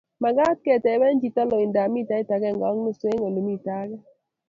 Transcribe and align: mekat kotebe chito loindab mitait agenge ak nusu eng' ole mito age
mekat 0.21 0.57
kotebe 0.65 1.07
chito 1.21 1.41
loindab 1.49 1.89
mitait 1.93 2.29
agenge 2.35 2.63
ak 2.69 2.75
nusu 2.83 3.05
eng' 3.09 3.25
ole 3.27 3.39
mito 3.47 3.71
age 3.81 3.97